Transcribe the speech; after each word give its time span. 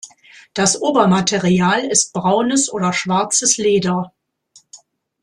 Das 0.55 0.81
Obermaterial 0.81 1.83
ist 1.85 2.11
braunes 2.11 2.73
oder 2.73 2.91
schwarzes 2.91 3.57
Leder. 3.57 4.11